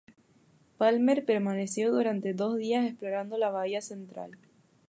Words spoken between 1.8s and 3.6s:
durante dos días explorando la